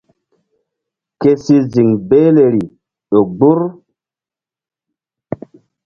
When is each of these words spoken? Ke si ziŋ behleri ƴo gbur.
Ke 1.19 1.31
si 1.43 1.55
ziŋ 1.71 1.89
behleri 2.09 2.63
ƴo 3.09 3.21
gbur. 3.37 3.59